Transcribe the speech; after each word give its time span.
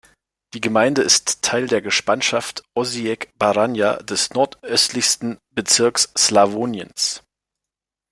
Die 0.55 0.61
Gemeinde 0.61 1.03
ist 1.03 1.43
Teil 1.43 1.67
der 1.67 1.79
Gespanschaft 1.79 2.63
Osijek-Baranja, 2.75 3.97
des 3.97 4.31
nordöstlichsten 4.31 5.37
Bezirks 5.53 6.11
Slawoniens. 6.17 7.21